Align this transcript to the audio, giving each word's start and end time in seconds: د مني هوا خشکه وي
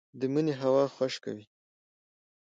د 0.19 0.21
مني 0.33 0.53
هوا 0.61 0.83
خشکه 0.95 1.31
وي 1.35 1.45